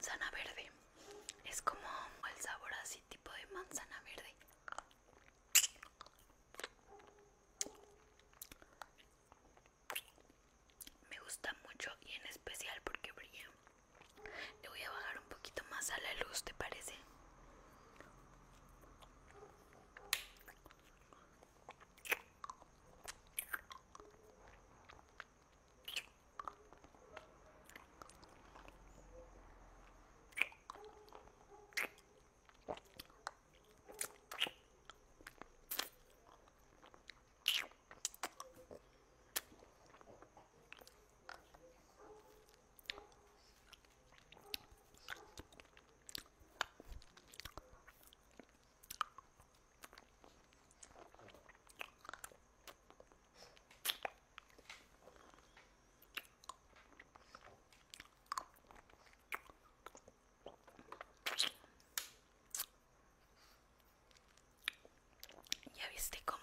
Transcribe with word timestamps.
manzana 0.00 0.30
verde. 0.32 0.59
¿Viste 66.00 66.22
cómo 66.24 66.39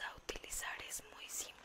a 0.00 0.16
utilizar 0.16 0.70
es 0.88 1.02
muy 1.14 1.28
simple, 1.28 1.61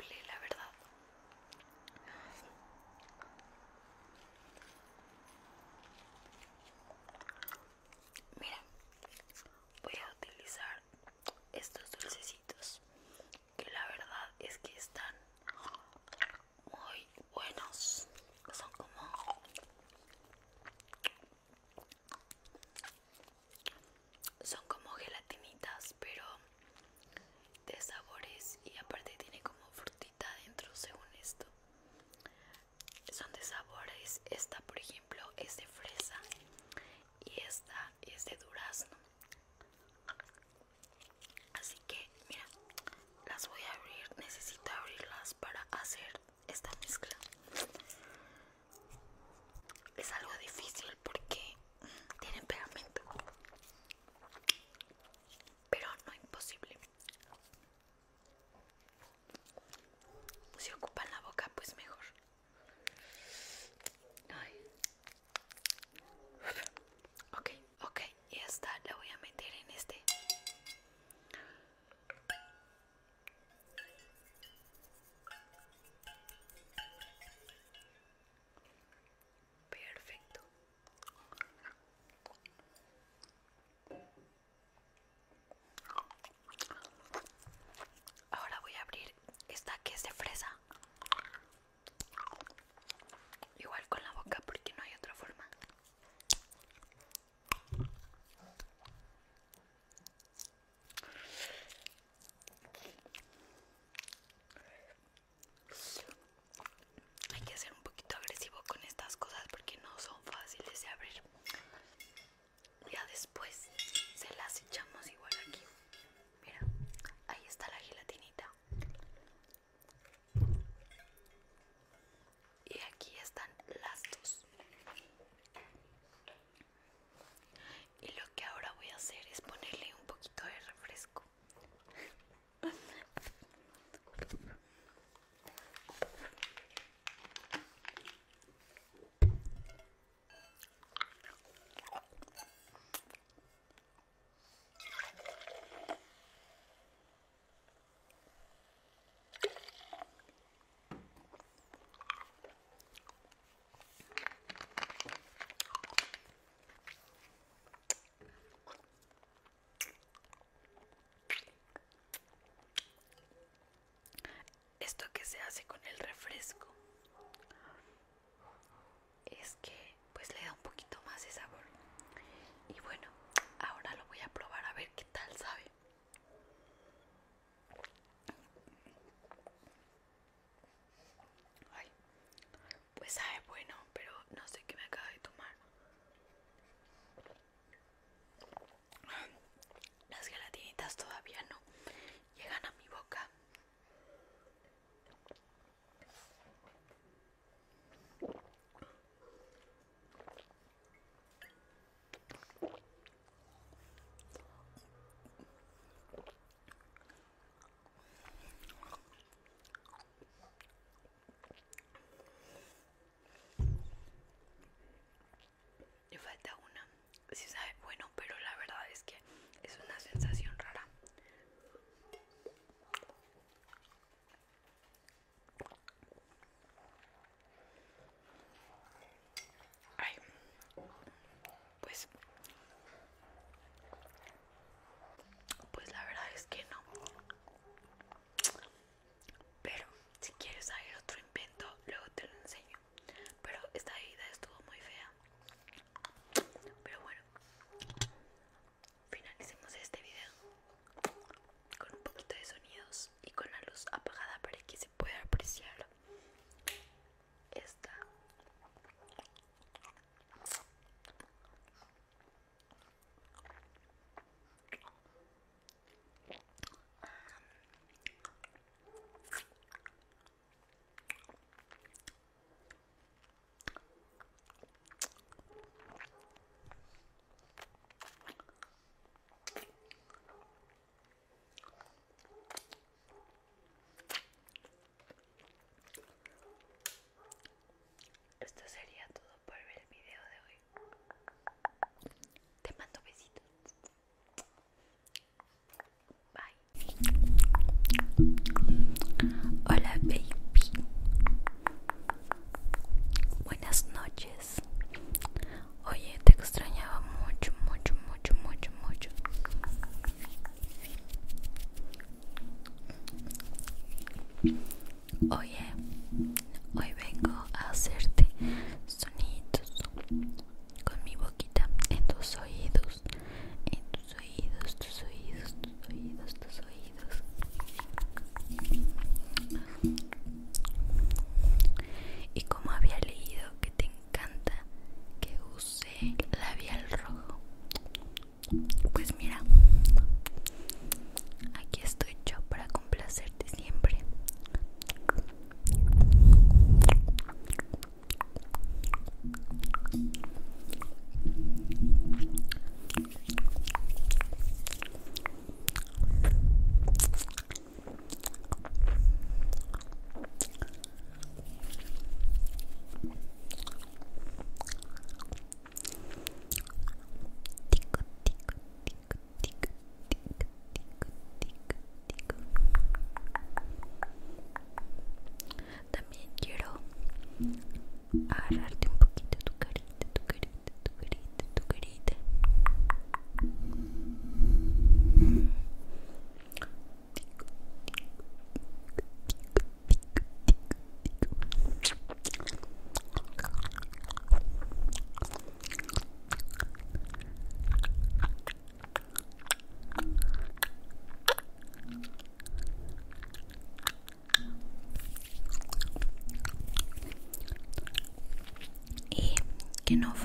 Oye, 315.30 315.40
hoy 315.40 315.67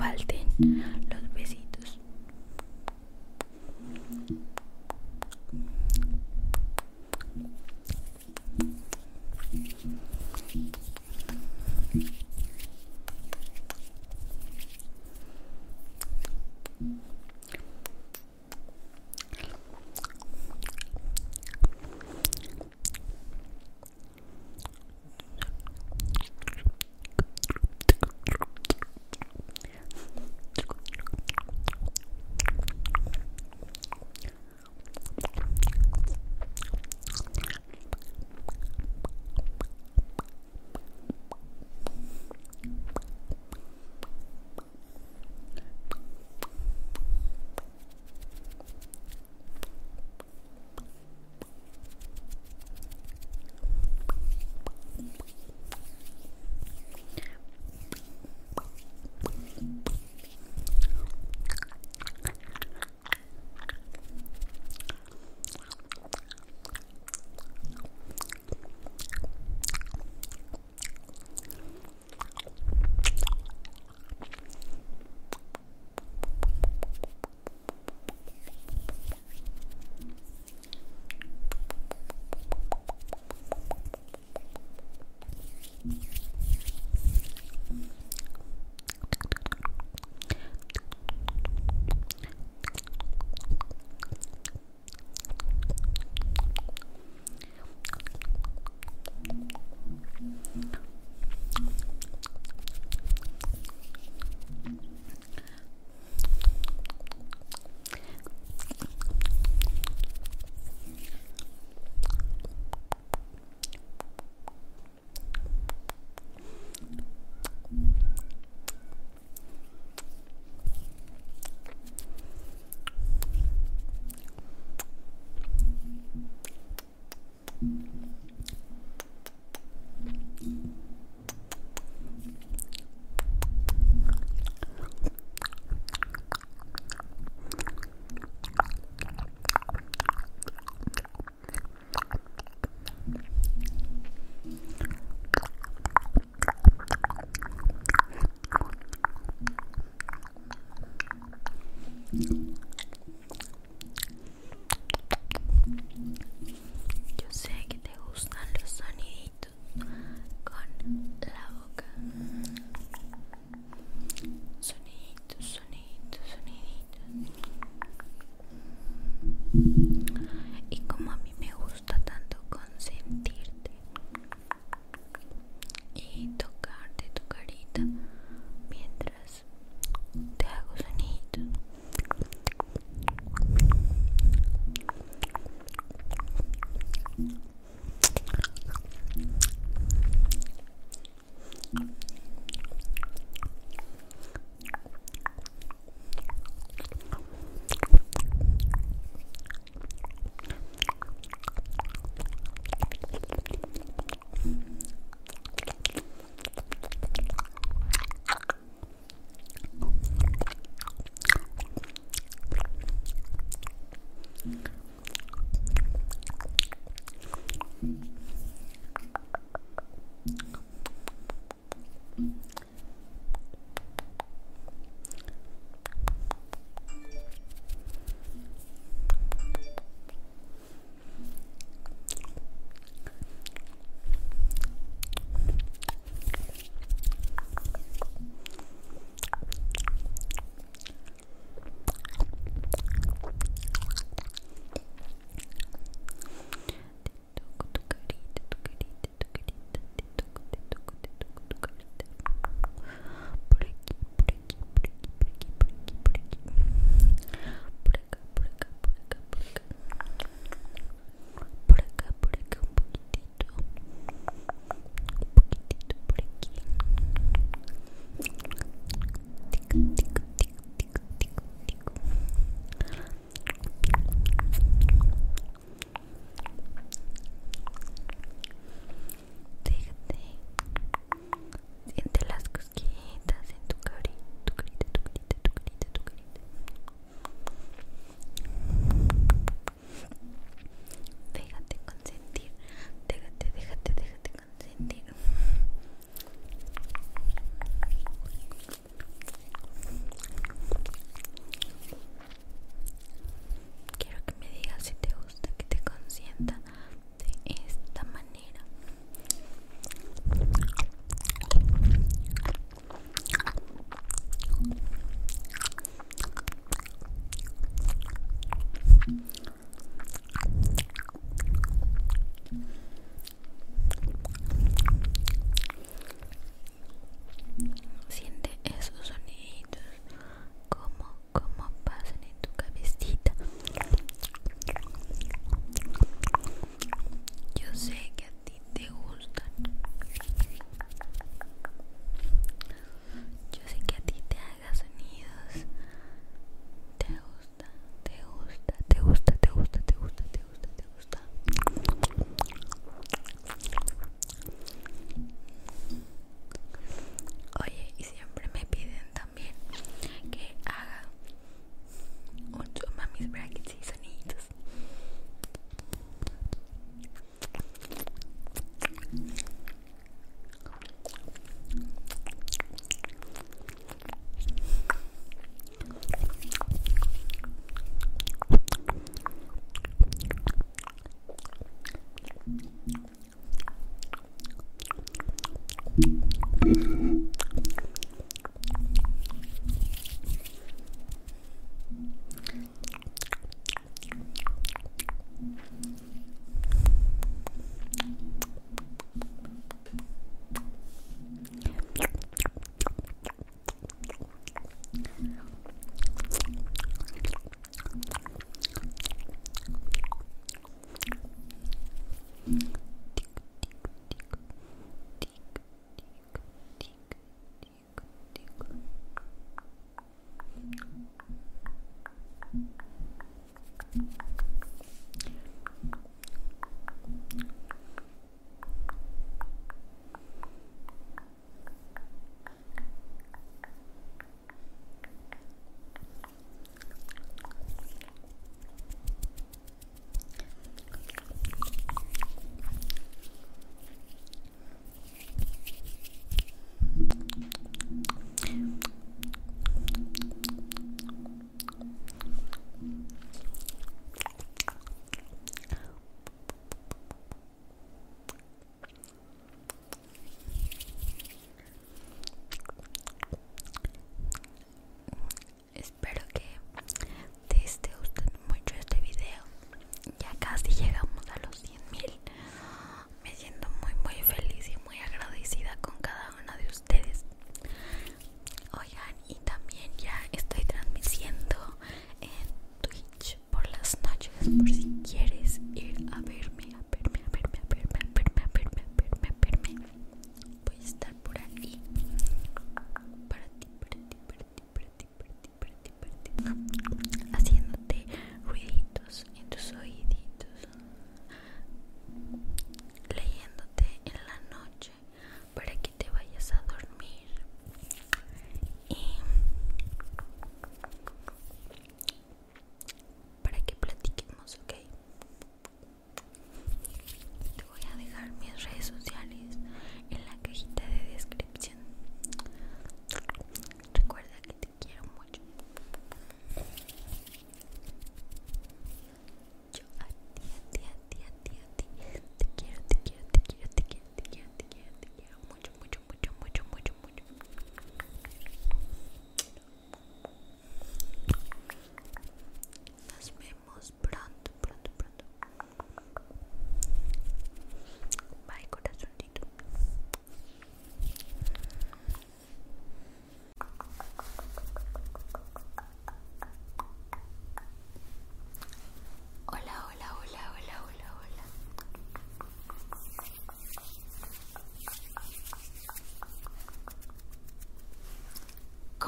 falten 0.03 0.83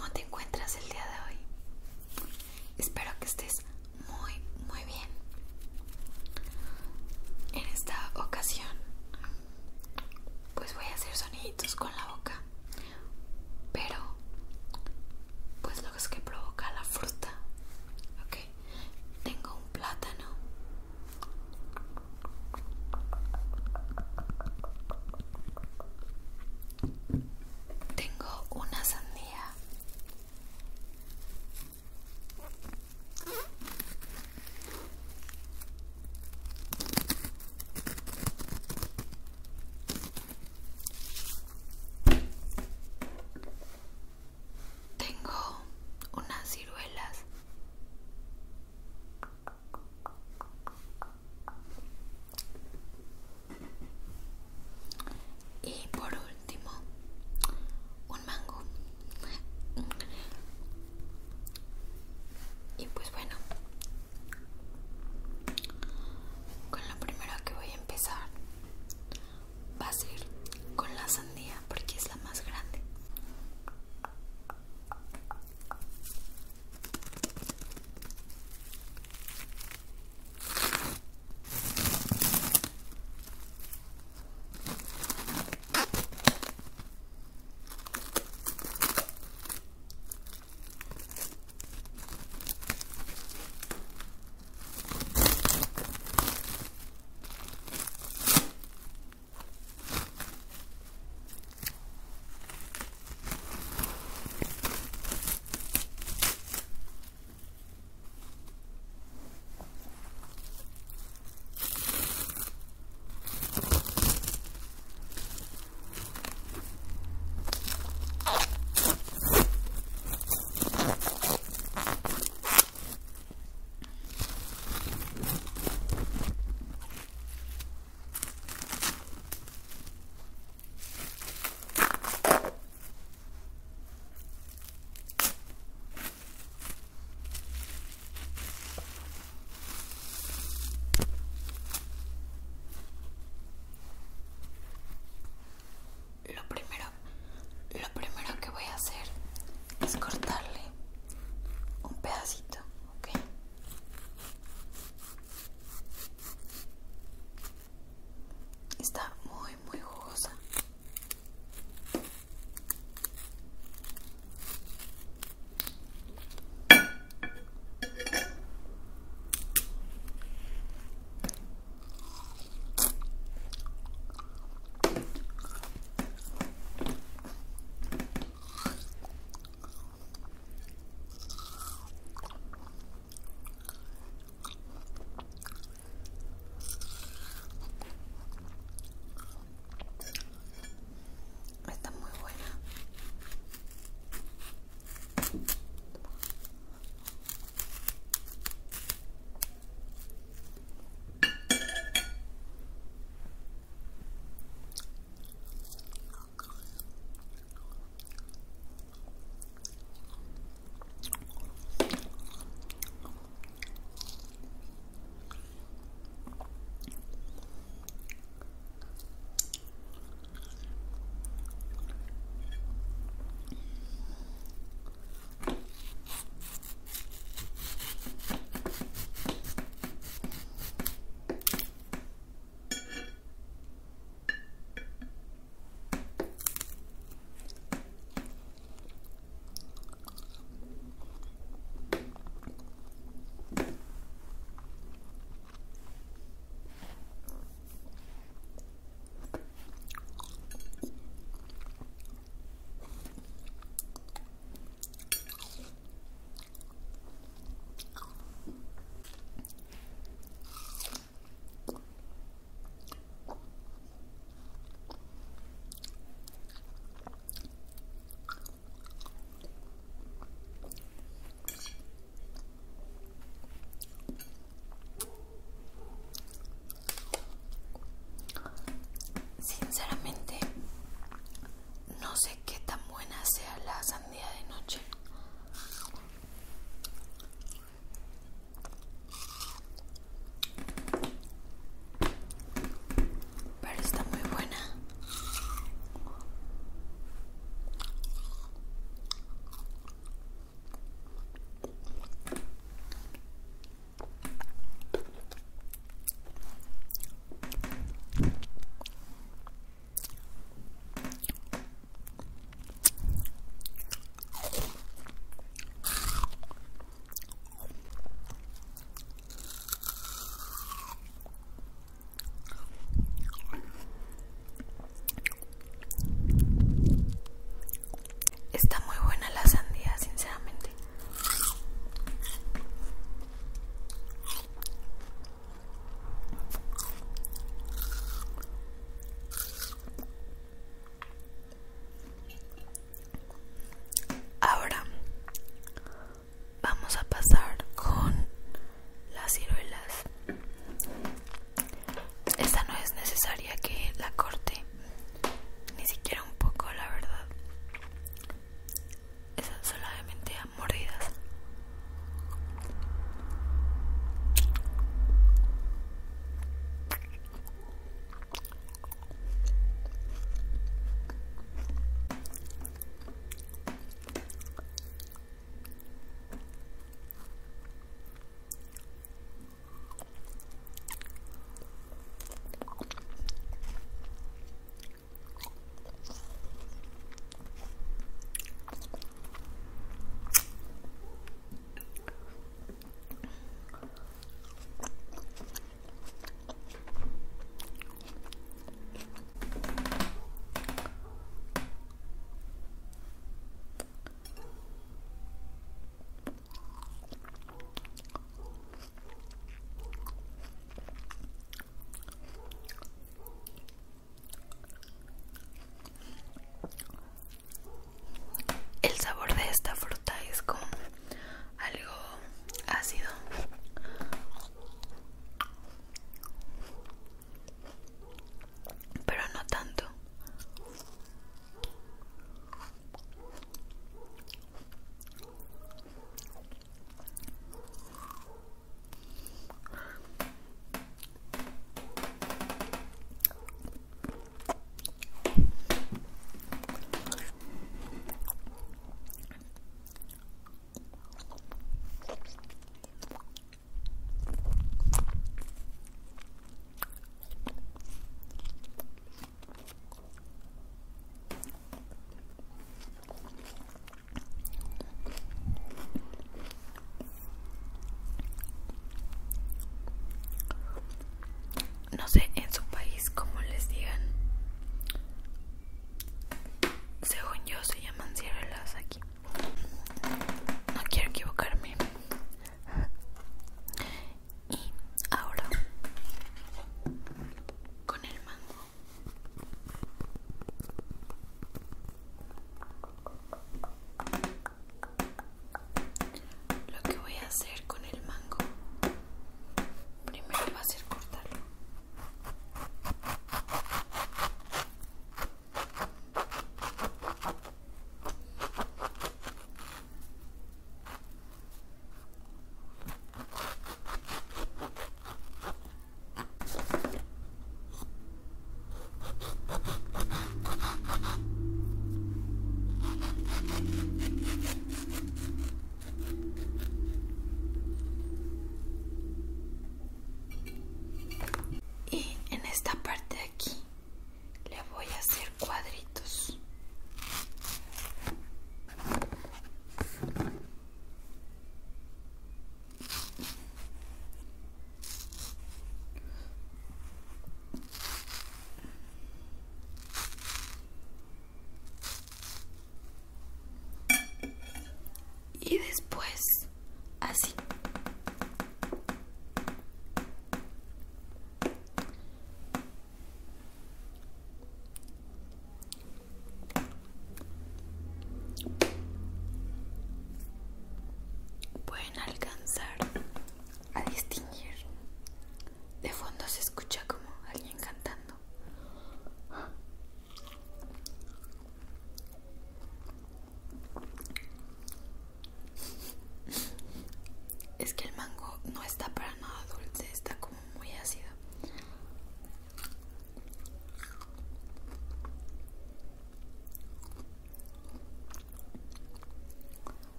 ¿Cómo 0.00 0.12
te 0.12 0.22
encuentras 0.22 0.76
el 0.76 0.88
día 0.88 0.99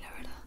la 0.00 0.10
verdad. 0.12 0.41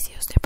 inicios 0.00 0.26
de 0.28 0.39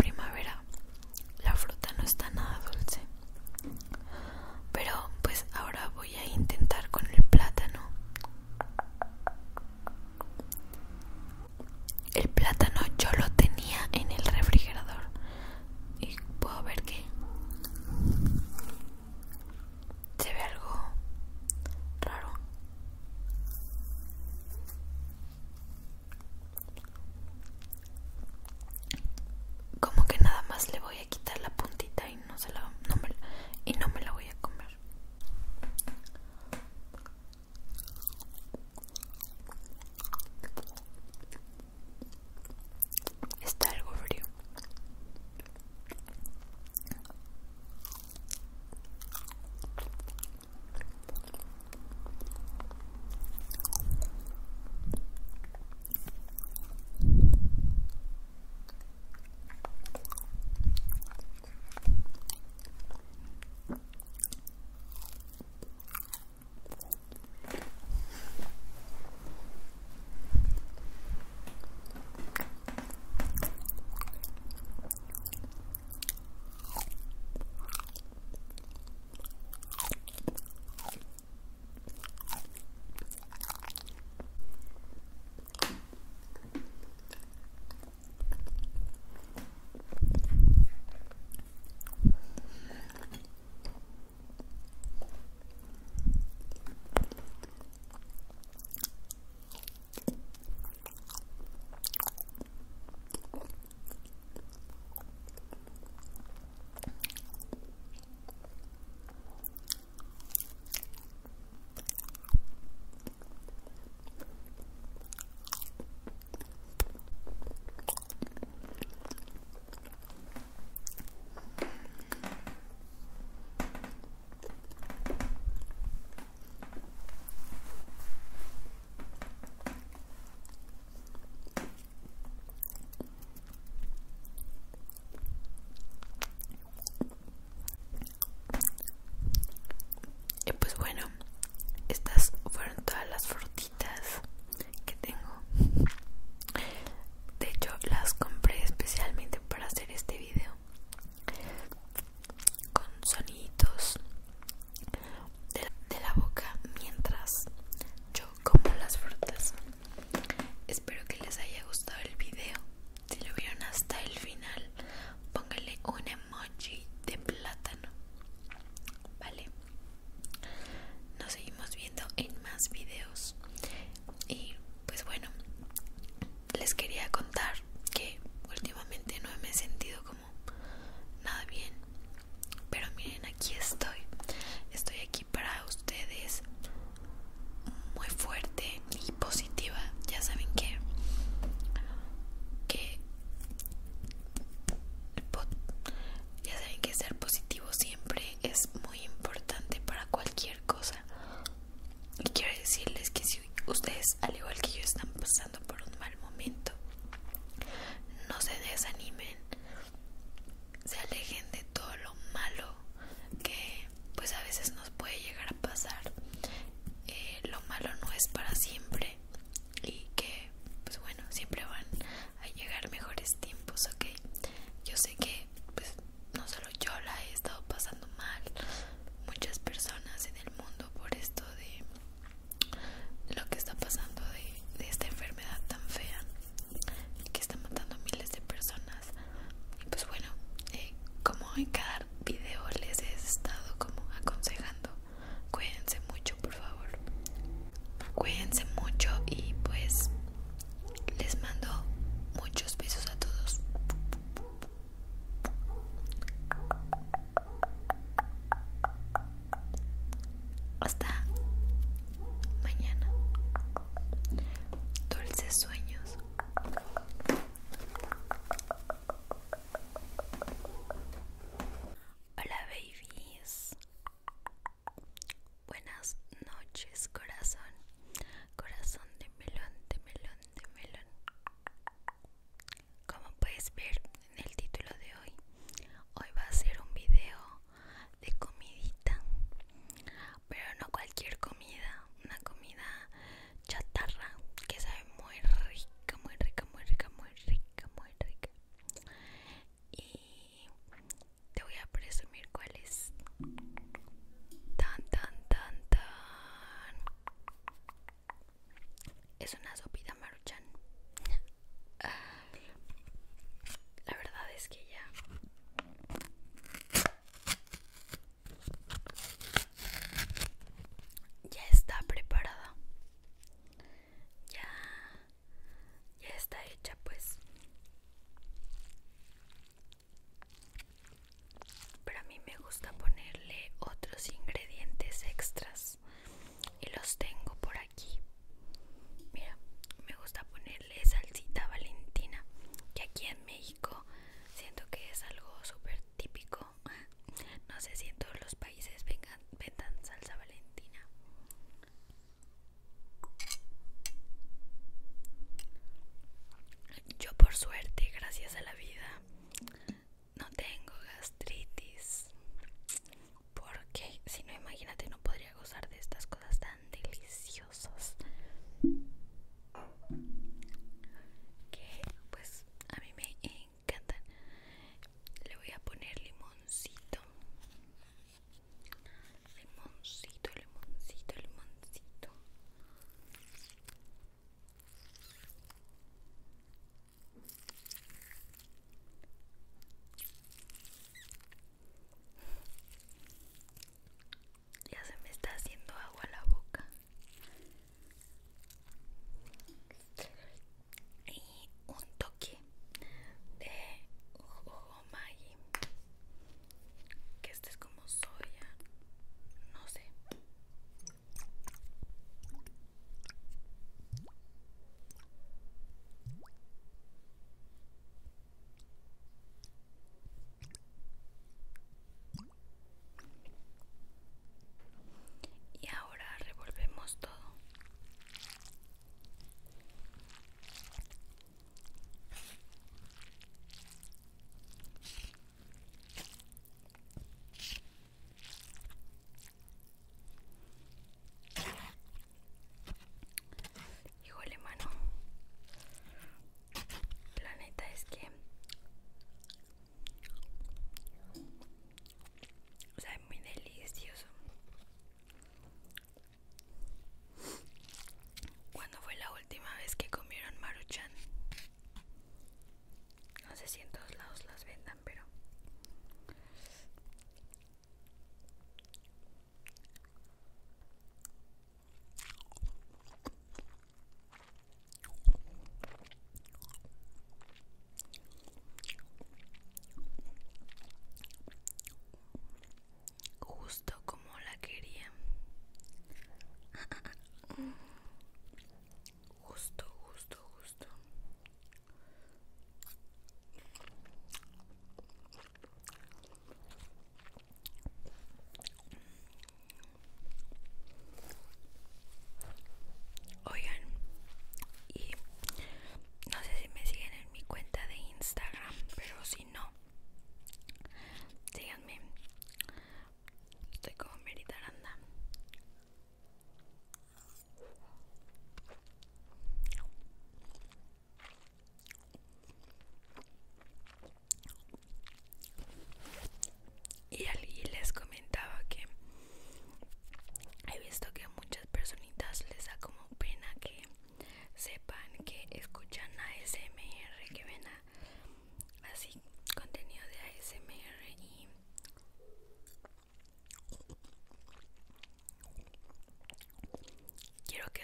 с 332.71 332.79
тобой. 332.79 333.04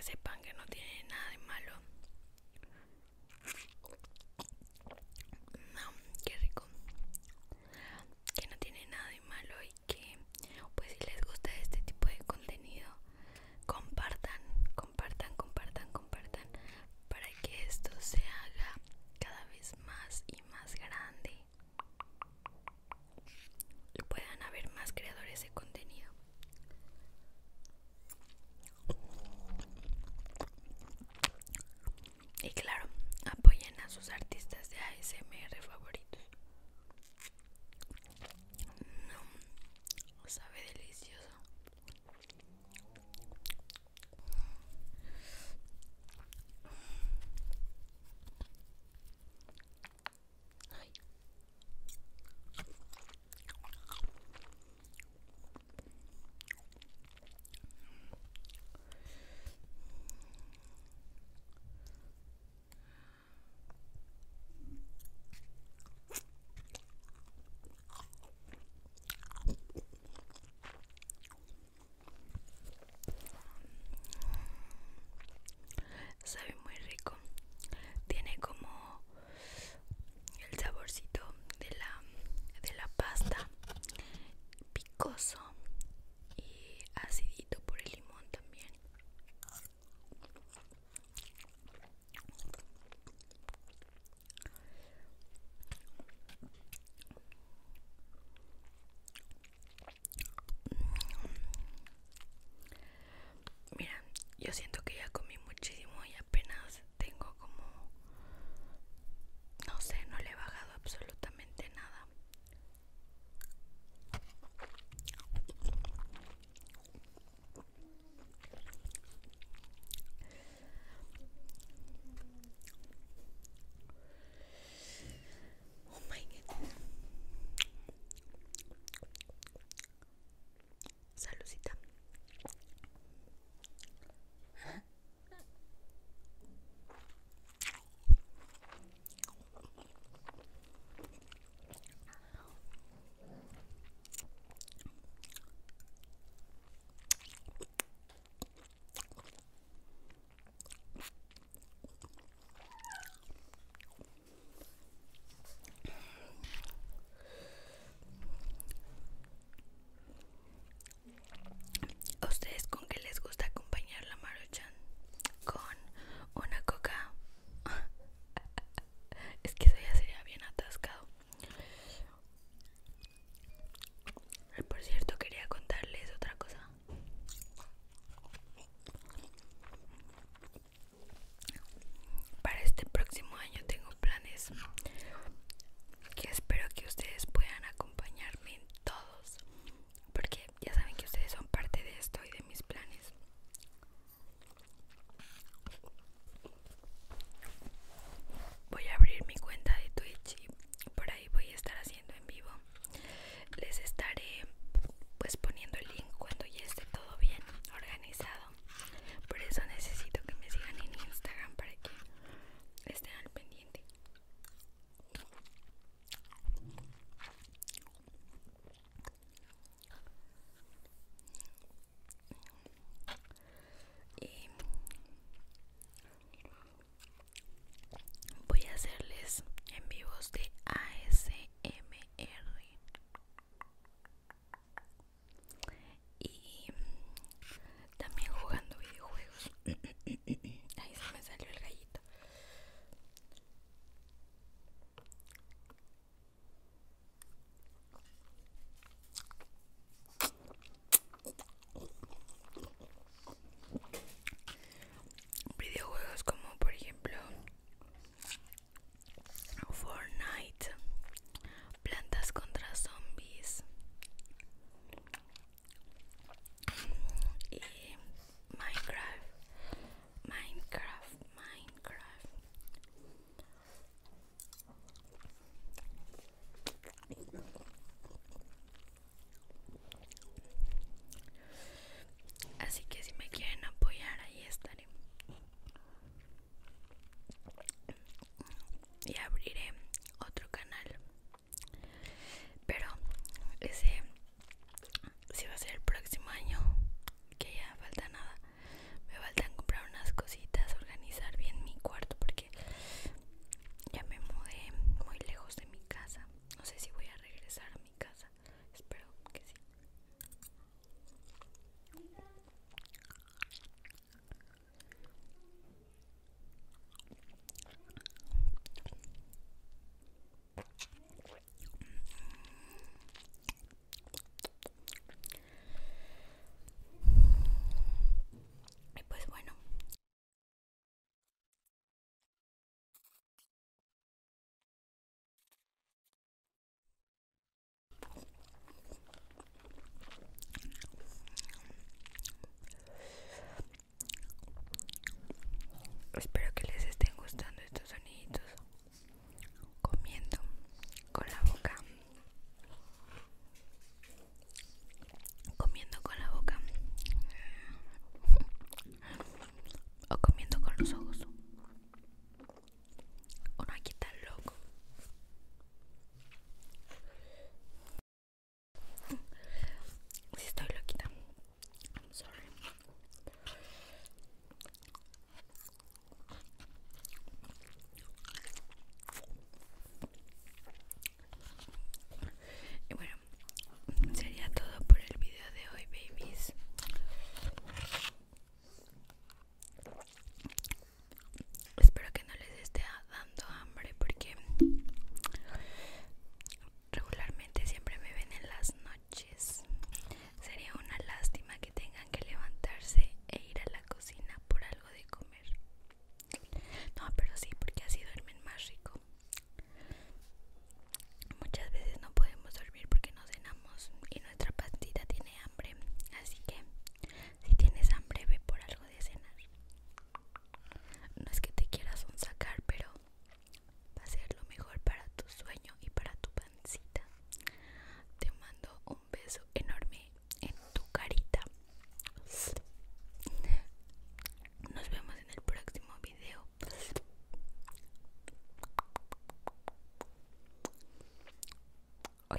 Que 0.01 0.05
sepan 0.05 0.40
que 0.40 0.55
no 0.55 0.64
tiene 0.66 1.05
nada 1.11 1.34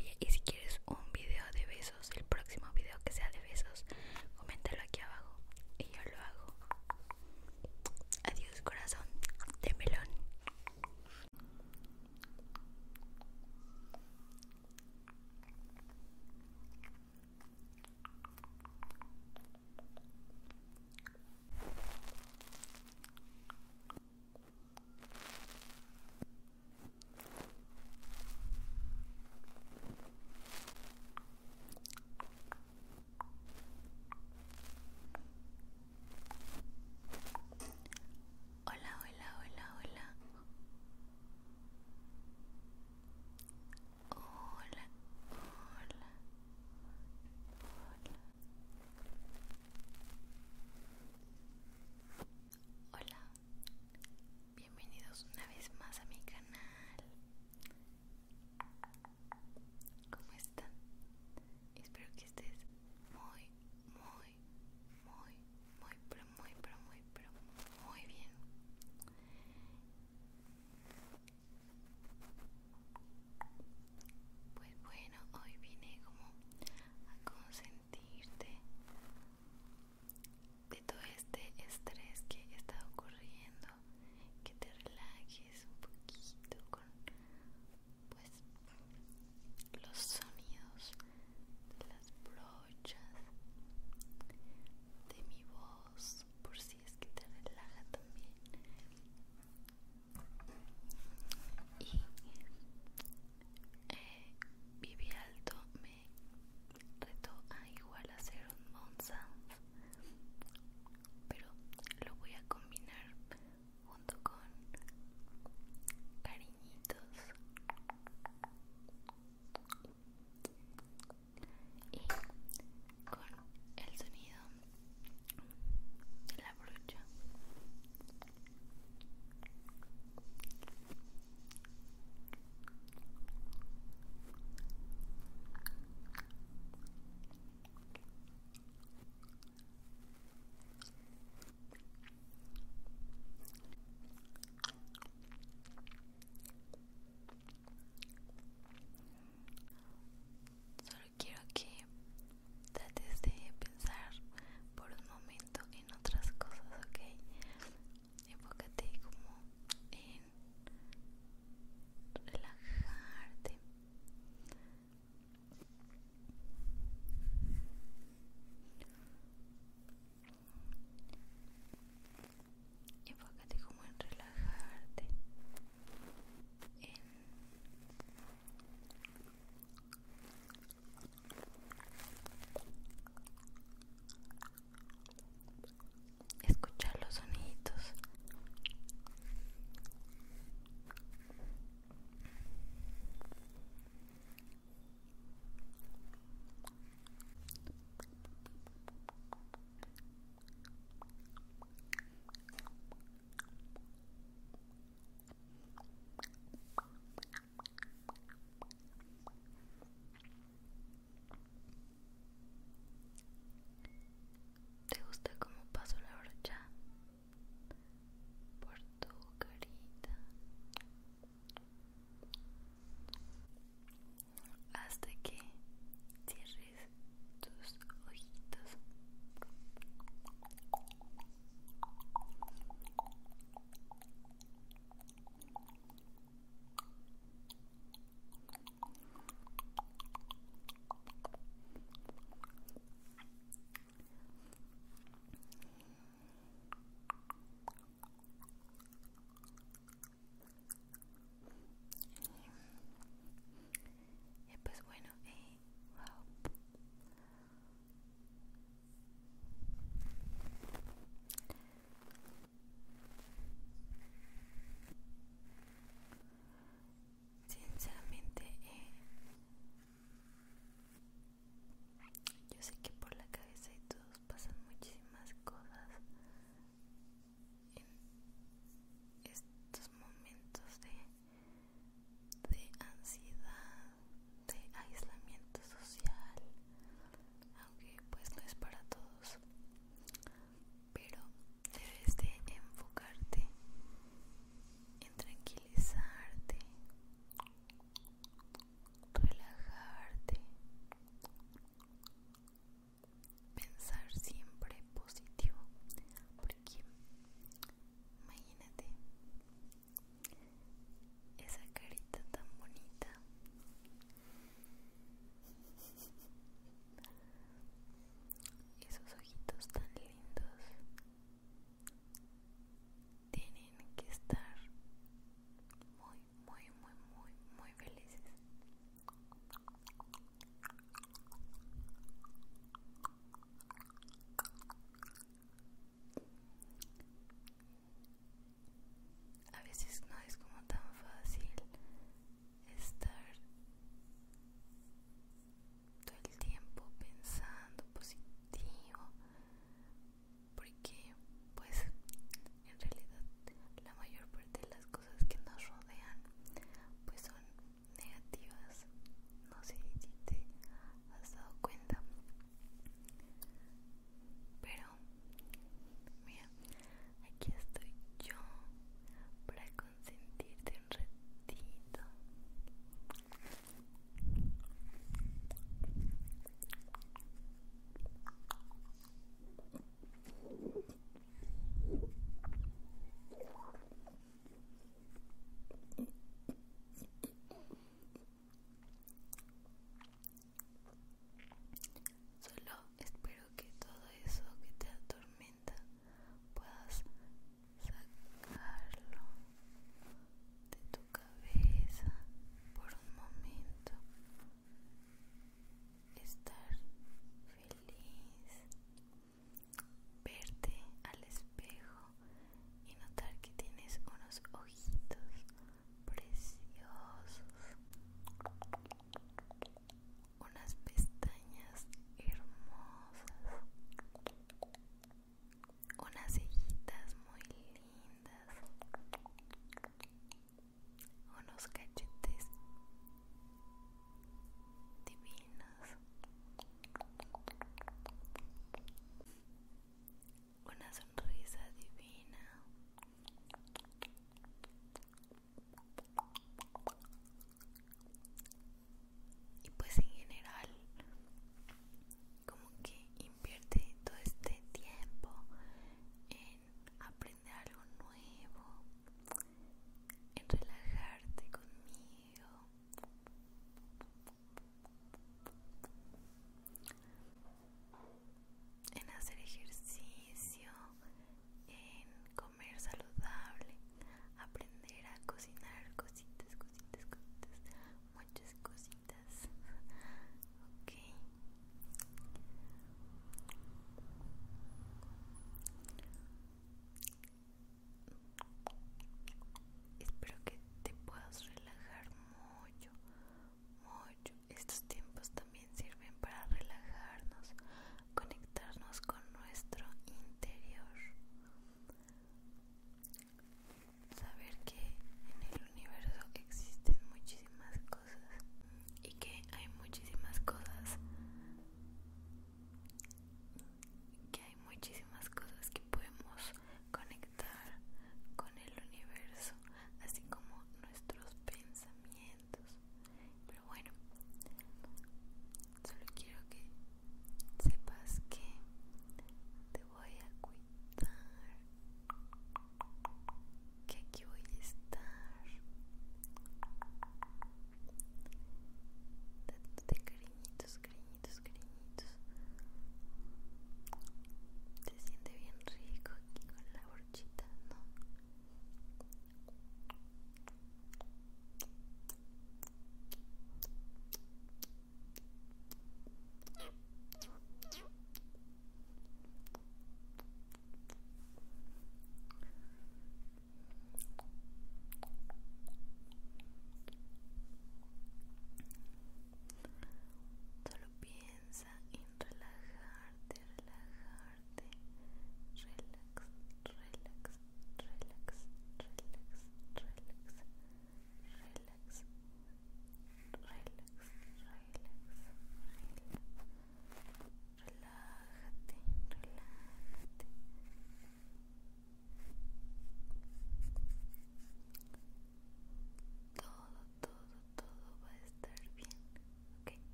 oye, 0.00 0.16
y 0.20 0.29